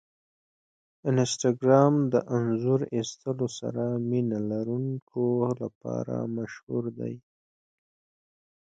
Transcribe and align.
انسټاګرام 1.09 1.93
د 2.13 2.15
انځور 2.35 2.81
ایستلو 2.95 3.47
سره 3.59 3.83
مینه 4.09 4.39
لرونکو 4.51 5.23
لپاره 5.61 6.15
مشهور 6.37 6.83
دی. 6.99 7.15